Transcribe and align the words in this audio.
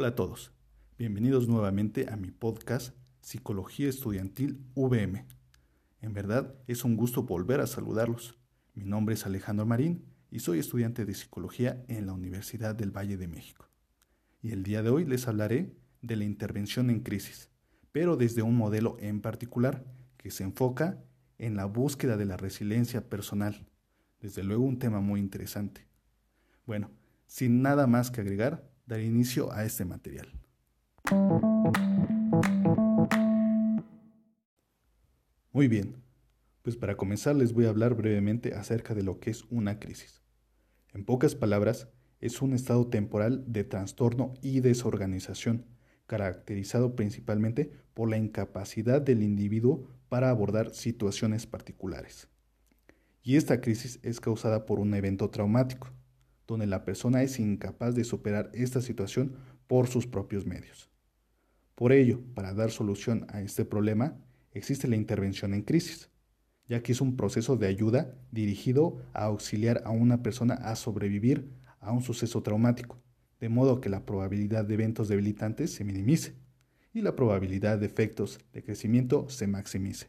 Hola 0.00 0.08
a 0.08 0.14
todos, 0.14 0.50
bienvenidos 0.96 1.46
nuevamente 1.46 2.08
a 2.10 2.16
mi 2.16 2.30
podcast 2.30 2.96
Psicología 3.20 3.86
Estudiantil 3.86 4.64
VM. 4.74 5.26
En 6.00 6.14
verdad 6.14 6.54
es 6.66 6.86
un 6.86 6.96
gusto 6.96 7.24
volver 7.24 7.60
a 7.60 7.66
saludarlos. 7.66 8.38
Mi 8.72 8.86
nombre 8.86 9.14
es 9.14 9.26
Alejandro 9.26 9.66
Marín 9.66 10.06
y 10.30 10.38
soy 10.38 10.58
estudiante 10.58 11.04
de 11.04 11.12
Psicología 11.12 11.84
en 11.86 12.06
la 12.06 12.14
Universidad 12.14 12.74
del 12.74 12.96
Valle 12.96 13.18
de 13.18 13.28
México. 13.28 13.68
Y 14.40 14.52
el 14.52 14.62
día 14.62 14.82
de 14.82 14.88
hoy 14.88 15.04
les 15.04 15.28
hablaré 15.28 15.76
de 16.00 16.16
la 16.16 16.24
intervención 16.24 16.88
en 16.88 17.00
crisis, 17.00 17.50
pero 17.92 18.16
desde 18.16 18.40
un 18.40 18.56
modelo 18.56 18.96
en 19.00 19.20
particular 19.20 19.84
que 20.16 20.30
se 20.30 20.44
enfoca 20.44 21.04
en 21.36 21.56
la 21.56 21.66
búsqueda 21.66 22.16
de 22.16 22.24
la 22.24 22.38
resiliencia 22.38 23.10
personal. 23.10 23.66
Desde 24.18 24.44
luego 24.44 24.64
un 24.64 24.78
tema 24.78 25.00
muy 25.00 25.20
interesante. 25.20 25.86
Bueno, 26.64 26.90
sin 27.26 27.60
nada 27.60 27.86
más 27.86 28.10
que 28.10 28.22
agregar, 28.22 28.69
dar 28.90 29.00
inicio 29.00 29.52
a 29.52 29.64
este 29.64 29.84
material. 29.84 30.28
Muy 35.52 35.68
bien, 35.68 36.02
pues 36.62 36.76
para 36.76 36.96
comenzar 36.96 37.36
les 37.36 37.52
voy 37.52 37.66
a 37.66 37.68
hablar 37.68 37.94
brevemente 37.94 38.54
acerca 38.54 38.94
de 38.94 39.04
lo 39.04 39.20
que 39.20 39.30
es 39.30 39.44
una 39.48 39.78
crisis. 39.78 40.22
En 40.92 41.04
pocas 41.04 41.36
palabras, 41.36 41.88
es 42.20 42.42
un 42.42 42.52
estado 42.52 42.88
temporal 42.88 43.44
de 43.46 43.62
trastorno 43.62 44.34
y 44.42 44.58
desorganización, 44.58 45.66
caracterizado 46.06 46.96
principalmente 46.96 47.70
por 47.94 48.10
la 48.10 48.18
incapacidad 48.18 49.00
del 49.00 49.22
individuo 49.22 49.88
para 50.08 50.30
abordar 50.30 50.74
situaciones 50.74 51.46
particulares. 51.46 52.28
Y 53.22 53.36
esta 53.36 53.60
crisis 53.60 54.00
es 54.02 54.20
causada 54.20 54.66
por 54.66 54.80
un 54.80 54.94
evento 54.94 55.30
traumático, 55.30 55.92
donde 56.50 56.66
la 56.66 56.84
persona 56.84 57.22
es 57.22 57.38
incapaz 57.38 57.94
de 57.94 58.02
superar 58.02 58.50
esta 58.52 58.80
situación 58.80 59.36
por 59.68 59.86
sus 59.86 60.06
propios 60.06 60.46
medios. 60.46 60.90
Por 61.76 61.92
ello, 61.92 62.20
para 62.34 62.52
dar 62.54 62.72
solución 62.72 63.26
a 63.30 63.40
este 63.40 63.64
problema, 63.64 64.18
existe 64.52 64.88
la 64.88 64.96
intervención 64.96 65.54
en 65.54 65.62
crisis, 65.62 66.10
ya 66.68 66.82
que 66.82 66.90
es 66.90 67.00
un 67.00 67.16
proceso 67.16 67.56
de 67.56 67.68
ayuda 67.68 68.14
dirigido 68.32 69.00
a 69.12 69.24
auxiliar 69.24 69.82
a 69.84 69.90
una 69.90 70.22
persona 70.22 70.54
a 70.54 70.74
sobrevivir 70.74 71.48
a 71.78 71.92
un 71.92 72.02
suceso 72.02 72.42
traumático, 72.42 73.00
de 73.38 73.48
modo 73.48 73.80
que 73.80 73.88
la 73.88 74.04
probabilidad 74.04 74.64
de 74.64 74.74
eventos 74.74 75.08
debilitantes 75.08 75.72
se 75.72 75.84
minimice 75.84 76.34
y 76.92 77.00
la 77.00 77.14
probabilidad 77.14 77.78
de 77.78 77.86
efectos 77.86 78.40
de 78.52 78.62
crecimiento 78.64 79.28
se 79.28 79.46
maximice. 79.46 80.08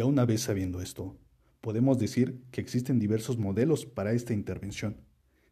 Ya 0.00 0.06
una 0.06 0.24
vez 0.24 0.40
sabiendo 0.40 0.80
esto, 0.80 1.20
podemos 1.60 1.98
decir 1.98 2.42
que 2.52 2.62
existen 2.62 2.98
diversos 2.98 3.36
modelos 3.36 3.84
para 3.84 4.14
esta 4.14 4.32
intervención. 4.32 4.96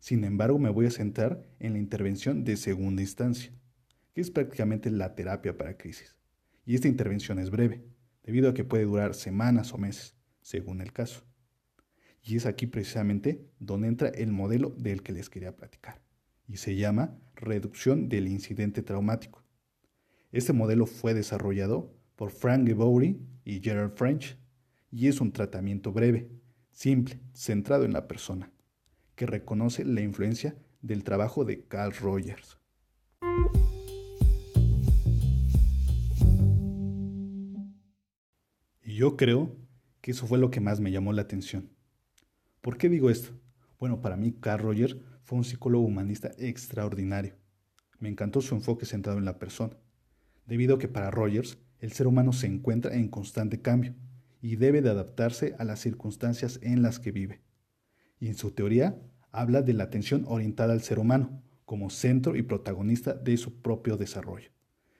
Sin 0.01 0.25
embargo, 0.25 0.59
me 0.59 0.71
voy 0.71 0.87
a 0.87 0.91
centrar 0.91 1.47
en 1.59 1.75
la 1.75 1.79
intervención 1.79 2.45
de 2.45 2.57
segunda 2.57 3.03
instancia, 3.03 3.53
que 4.15 4.23
es 4.23 4.31
prácticamente 4.31 4.91
la 4.91 5.15
terapia 5.15 5.59
para 5.59 5.77
crisis. 5.77 6.17
Y 6.65 6.77
esta 6.77 6.89
intervención 6.89 7.39
es 7.39 7.51
breve, 7.51 7.85
debido 8.23 8.49
a 8.49 8.55
que 8.55 8.65
puede 8.65 8.85
durar 8.85 9.15
semanas 9.15 9.75
o 9.75 9.77
meses, 9.77 10.15
según 10.41 10.81
el 10.81 10.95
caso. 10.95 11.27
Y 12.23 12.37
es 12.37 12.47
aquí 12.47 12.67
precisamente 12.67 13.51
donde 13.59 13.89
entra 13.89 14.09
el 14.09 14.33
modelo 14.33 14.71
del 14.71 15.03
que 15.03 15.13
les 15.13 15.29
quería 15.29 15.57
platicar, 15.57 16.01
y 16.47 16.57
se 16.57 16.75
llama 16.75 17.19
reducción 17.35 18.09
del 18.09 18.29
incidente 18.29 18.81
traumático. 18.83 19.45
Este 20.33 20.55
modelo 20.55 20.87
fue 20.87 21.13
desarrollado 21.13 21.98
por 22.19 22.33
Frank 22.33 22.67
Gebory 22.67 23.17
y 23.45 23.61
Gerard 23.61 23.93
French, 23.95 24.37
y 24.91 25.07
es 25.07 25.21
un 25.21 25.31
tratamiento 25.31 25.93
breve, 25.93 26.29
simple, 26.73 27.21
centrado 27.33 27.85
en 27.85 27.93
la 27.93 28.09
persona, 28.09 28.51
que 29.15 29.25
reconoce 29.25 29.85
la 29.85 30.01
influencia 30.01 30.57
del 30.83 31.05
trabajo 31.05 31.45
de 31.45 31.65
Carl 31.69 31.93
Rogers. 31.93 32.59
Y 38.83 38.97
yo 38.97 39.17
creo 39.17 39.55
que 40.01 40.11
eso 40.11 40.27
fue 40.27 40.39
lo 40.39 40.51
que 40.51 40.59
más 40.59 40.81
me 40.81 40.91
llamó 40.91 41.13
la 41.13 41.23
atención. 41.23 41.71
¿Por 42.61 42.79
qué 42.79 42.89
digo 42.89 43.11
esto? 43.11 43.31
Bueno, 43.79 44.01
para 44.01 44.17
mí 44.17 44.33
Carl 44.33 44.65
Rogers 44.65 44.97
fue 45.23 45.39
un 45.39 45.45
psicólogo 45.45 45.85
humanista 45.85 46.33
extraordinario. 46.37 47.37
Me 48.01 48.09
encantó 48.09 48.41
su 48.41 48.57
enfoque 48.57 48.87
centrado 48.87 49.19
en 49.19 49.25
la 49.25 49.39
persona, 49.39 49.77
debido 50.47 50.75
a 50.75 50.79
que 50.81 50.89
para 50.89 51.13
Rogers 51.13 51.59
el 51.81 51.93
ser 51.93 52.07
humano 52.07 52.33
se 52.33 52.47
encuentra 52.47 52.95
en 52.95 53.09
constante 53.09 53.61
cambio 53.61 53.95
y 54.41 54.57
debe 54.57 54.83
de 54.83 54.91
adaptarse 54.91 55.55
a 55.59 55.65
las 55.65 55.81
circunstancias 55.81 56.59
en 56.63 56.83
las 56.83 56.99
que 56.99 57.13
vive. 57.13 57.43
Y 58.21 58.29
en 58.29 58.35
su 58.35 58.51
teoría 58.51 59.01
habla 59.31 59.63
de 59.63 59.75
la 59.75 59.85
atención 59.85 60.25
orientada 60.27 60.73
al 60.73 60.83
ser 60.83 60.99
humano 60.99 61.43
como 61.65 61.91
centro 61.91 62.37
y 62.37 62.43
protagonista 62.43 63.15
de 63.15 63.37
su 63.37 63.61
propio 63.61 63.97
desarrollo. 63.97 64.51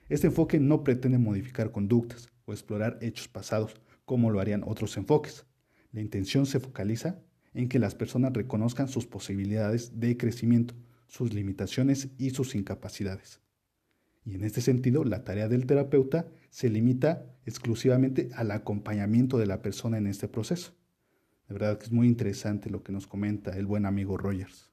Este 0.07 0.27
enfoque 0.27 0.59
no 0.59 0.83
pretende 0.83 1.17
modificar 1.17 1.71
conductas 1.71 2.29
o 2.45 2.53
explorar 2.53 2.97
hechos 3.01 3.27
pasados 3.27 3.75
como 4.05 4.29
lo 4.29 4.39
harían 4.39 4.63
otros 4.65 4.95
enfoques. 4.97 5.45
La 5.91 6.01
intención 6.01 6.45
se 6.45 6.59
focaliza 6.59 7.19
en 7.53 7.69
que 7.69 7.79
las 7.79 7.95
personas 7.95 8.33
reconozcan 8.33 8.87
sus 8.87 9.05
posibilidades 9.05 9.99
de 9.99 10.15
crecimiento, 10.17 10.75
sus 11.07 11.33
limitaciones 11.33 12.09
y 12.17 12.29
sus 12.29 12.55
incapacidades. 12.55 13.41
Y 14.29 14.35
en 14.35 14.43
este 14.43 14.61
sentido, 14.61 15.03
la 15.03 15.23
tarea 15.23 15.47
del 15.47 15.65
terapeuta 15.65 16.27
se 16.51 16.69
limita 16.69 17.25
exclusivamente 17.47 18.29
al 18.35 18.51
acompañamiento 18.51 19.39
de 19.39 19.47
la 19.47 19.63
persona 19.63 19.97
en 19.97 20.05
este 20.05 20.27
proceso. 20.27 20.73
De 21.47 21.55
verdad 21.55 21.79
que 21.79 21.85
es 21.85 21.91
muy 21.91 22.05
interesante 22.05 22.69
lo 22.69 22.83
que 22.83 22.91
nos 22.91 23.07
comenta 23.07 23.57
el 23.57 23.65
buen 23.65 23.87
amigo 23.87 24.17
Rogers. 24.17 24.69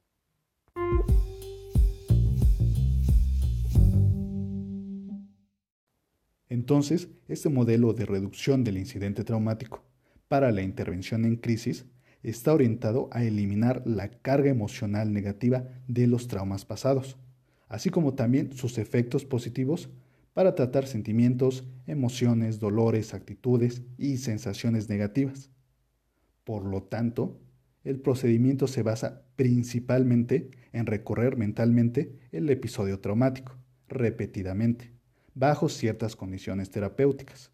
Entonces, 6.51 7.09
este 7.27 7.49
modelo 7.49 7.95
de 7.95 8.05
reducción 8.05 8.63
del 8.63 8.77
incidente 8.77 9.25
traumático 9.25 9.83
para 10.29 10.53
la 10.53 10.61
intervención 10.61 11.25
en 11.25 11.37
crisis 11.37 11.87
está 12.23 12.53
orientado 12.53 13.09
a 13.11 13.25
eliminar 13.25 13.83
la 13.87 14.11
carga 14.11 14.51
emocional 14.51 15.15
negativa 15.15 15.65
de 15.89 16.07
los 16.07 16.29
traumas 16.29 16.67
pasados 16.67 17.17
así 17.69 17.91
como 17.91 18.15
también 18.15 18.53
sus 18.53 18.79
efectos 18.79 19.25
positivos 19.25 19.91
para 20.33 20.55
tratar 20.55 20.87
sentimientos, 20.87 21.67
emociones, 21.87 22.59
dolores, 22.59 23.15
actitudes 23.15 23.83
y 23.97 24.19
sensaciones 24.19 24.89
negativas. 24.89 25.51
Por 26.45 26.65
lo 26.65 26.83
tanto, 26.83 27.41
el 27.85 28.01
procedimiento 28.01 28.67
se 28.67 28.83
basa 28.83 29.23
principalmente 29.37 30.51
en 30.73 30.87
recorrer 30.87 31.37
mentalmente 31.37 32.19
el 32.33 32.51
episodio 32.51 33.01
traumático, 33.01 33.57
repetidamente, 33.89 34.93
bajo 35.35 35.69
ciertas 35.69 36.17
condiciones 36.17 36.71
terapéuticas. 36.71 37.53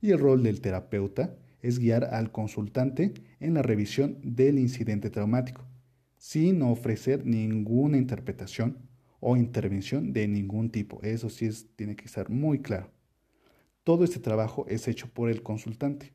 Y 0.00 0.10
el 0.10 0.18
rol 0.18 0.42
del 0.42 0.60
terapeuta 0.60 1.36
es 1.62 1.78
guiar 1.78 2.04
al 2.04 2.32
consultante 2.32 3.14
en 3.38 3.54
la 3.54 3.62
revisión 3.62 4.18
del 4.22 4.58
incidente 4.58 5.10
traumático, 5.10 5.64
sin 6.16 6.62
ofrecer 6.62 7.24
ninguna 7.26 7.98
interpretación 7.98 8.78
o 9.28 9.36
intervención 9.36 10.12
de 10.12 10.28
ningún 10.28 10.70
tipo. 10.70 11.02
Eso 11.02 11.28
sí 11.30 11.46
es, 11.46 11.66
tiene 11.74 11.96
que 11.96 12.04
estar 12.04 12.30
muy 12.30 12.60
claro. 12.60 12.92
Todo 13.82 14.04
este 14.04 14.20
trabajo 14.20 14.64
es 14.68 14.86
hecho 14.86 15.08
por 15.12 15.30
el 15.30 15.42
consultante. 15.42 16.14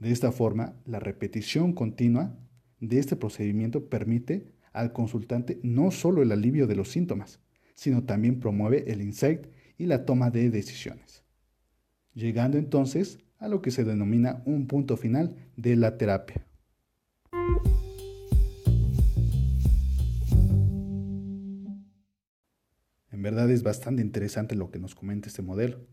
De 0.00 0.10
esta 0.10 0.32
forma, 0.32 0.74
la 0.84 0.98
repetición 0.98 1.72
continua 1.72 2.36
de 2.80 2.98
este 2.98 3.14
procedimiento 3.14 3.88
permite 3.88 4.48
al 4.72 4.92
consultante 4.92 5.60
no 5.62 5.92
solo 5.92 6.22
el 6.22 6.32
alivio 6.32 6.66
de 6.66 6.74
los 6.74 6.88
síntomas, 6.88 7.38
sino 7.76 8.02
también 8.02 8.40
promueve 8.40 8.90
el 8.90 9.00
insight 9.00 9.46
y 9.78 9.86
la 9.86 10.04
toma 10.04 10.30
de 10.30 10.50
decisiones. 10.50 11.22
Llegando 12.14 12.58
entonces 12.58 13.20
a 13.38 13.46
lo 13.46 13.62
que 13.62 13.70
se 13.70 13.84
denomina 13.84 14.42
un 14.44 14.66
punto 14.66 14.96
final 14.96 15.36
de 15.56 15.76
la 15.76 15.96
terapia. 15.98 16.44
Verdad 23.22 23.50
es 23.50 23.62
bastante 23.62 24.02
interesante 24.02 24.56
lo 24.56 24.70
que 24.70 24.78
nos 24.78 24.94
comenta 24.94 25.28
este 25.28 25.42
modelo. 25.42 25.86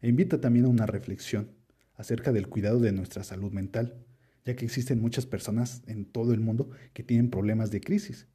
E 0.00 0.08
invita 0.08 0.40
también 0.40 0.66
a 0.66 0.68
una 0.68 0.86
reflexión 0.86 1.50
acerca 1.94 2.32
del 2.32 2.48
cuidado 2.48 2.80
de 2.80 2.92
nuestra 2.92 3.24
salud 3.24 3.52
mental, 3.52 4.04
ya 4.44 4.56
que 4.56 4.64
existen 4.64 5.00
muchas 5.00 5.26
personas 5.26 5.82
en 5.86 6.04
todo 6.06 6.32
el 6.32 6.40
mundo 6.40 6.70
que 6.92 7.02
tienen 7.02 7.30
problemas 7.30 7.70
de 7.70 7.80
crisis 7.80 8.26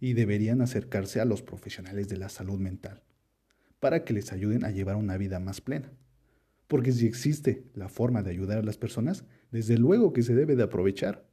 y 0.00 0.14
deberían 0.14 0.62
acercarse 0.62 1.20
a 1.20 1.24
los 1.24 1.42
profesionales 1.42 2.08
de 2.08 2.16
la 2.16 2.28
salud 2.28 2.58
mental 2.58 3.02
para 3.82 4.04
que 4.04 4.12
les 4.12 4.32
ayuden 4.32 4.64
a 4.64 4.70
llevar 4.70 4.96
una 4.96 5.16
vida 5.16 5.40
más 5.40 5.60
plena. 5.60 5.92
Porque 6.68 6.92
si 6.92 7.06
existe 7.06 7.64
la 7.74 7.88
forma 7.88 8.22
de 8.22 8.30
ayudar 8.30 8.58
a 8.58 8.62
las 8.62 8.78
personas, 8.78 9.24
desde 9.50 9.76
luego 9.76 10.12
que 10.12 10.22
se 10.22 10.34
debe 10.34 10.56
de 10.56 10.62
aprovechar. 10.62 11.28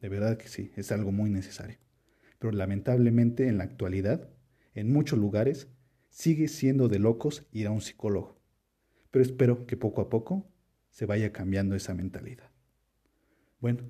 De 0.00 0.08
verdad 0.08 0.36
que 0.36 0.48
sí, 0.48 0.70
es 0.76 0.92
algo 0.92 1.12
muy 1.12 1.30
necesario. 1.30 1.78
Pero 2.38 2.52
lamentablemente 2.52 3.48
en 3.48 3.56
la 3.56 3.64
actualidad 3.64 4.28
en 4.74 4.92
muchos 4.92 5.18
lugares 5.18 5.68
sigue 6.08 6.48
siendo 6.48 6.88
de 6.88 6.98
locos 6.98 7.46
ir 7.52 7.66
a 7.66 7.70
un 7.70 7.80
psicólogo, 7.80 8.38
pero 9.10 9.22
espero 9.22 9.66
que 9.66 9.76
poco 9.76 10.00
a 10.00 10.08
poco 10.08 10.50
se 10.90 11.06
vaya 11.06 11.32
cambiando 11.32 11.74
esa 11.74 11.94
mentalidad. 11.94 12.50
Bueno, 13.60 13.84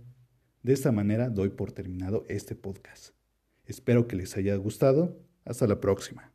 De 0.63 0.73
esta 0.73 0.93
manera 0.93 1.29
doy 1.29 1.49
por 1.49 1.73
terminado 1.73 2.25
este 2.29 2.55
podcast. 2.55 3.15
Espero 3.65 4.07
que 4.07 4.15
les 4.15 4.37
haya 4.37 4.55
gustado. 4.55 5.19
Hasta 5.45 5.67
la 5.67 5.81
próxima. 5.81 6.33